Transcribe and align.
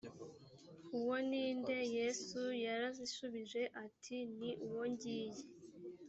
uwo 0.97 1.15
ni 1.29 1.45
nde 1.59 1.77
yesu 1.97 2.41
yarazishubije 2.65 3.61
ati 3.85 4.17
ni 4.37 4.49
uwo 4.67 4.83
ngiye 4.91 5.41